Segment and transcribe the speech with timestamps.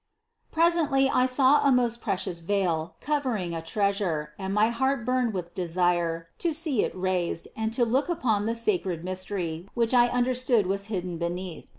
[0.49, 0.55] 5.
[0.55, 5.53] Presently I saw a most precious veil covering a treasure and my heart burned with
[5.53, 10.65] desire to see it raised and to look upon the sacred mystery which I understood
[10.65, 11.67] was hidden beneath.